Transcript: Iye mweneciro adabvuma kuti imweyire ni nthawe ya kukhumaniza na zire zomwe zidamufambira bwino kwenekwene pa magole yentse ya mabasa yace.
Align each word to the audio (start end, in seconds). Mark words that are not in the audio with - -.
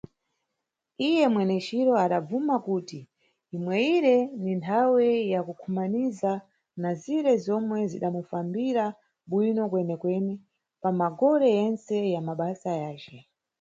Iye 1.07 1.25
mweneciro 1.33 1.91
adabvuma 2.05 2.55
kuti 2.65 2.99
imweyire 3.55 4.15
ni 4.43 4.51
nthawe 4.59 5.05
ya 5.31 5.39
kukhumaniza 5.47 6.31
na 6.81 6.89
zire 7.01 7.33
zomwe 7.45 7.77
zidamufambira 7.91 8.85
bwino 9.29 9.63
kwenekwene 9.71 10.33
pa 10.81 10.89
magole 10.99 11.47
yentse 11.57 11.95
ya 12.13 12.21
mabasa 12.27 12.71
yace. 12.83 13.15